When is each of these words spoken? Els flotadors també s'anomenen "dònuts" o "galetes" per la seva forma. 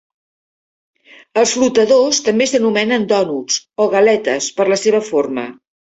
Els 1.41 1.51
flotadors 1.57 2.21
també 2.29 2.47
s'anomenen 2.53 3.07
"dònuts" 3.13 3.61
o 3.85 3.91
"galetes" 3.93 4.49
per 4.61 4.69
la 4.75 4.79
seva 4.87 5.07
forma. 5.13 5.45